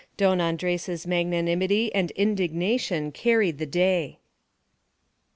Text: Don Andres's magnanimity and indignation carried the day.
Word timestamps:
Don 0.17 0.41
Andres's 0.41 1.05
magnanimity 1.05 1.93
and 1.93 2.09
indignation 2.15 3.11
carried 3.11 3.59
the 3.59 3.67
day. 3.67 4.17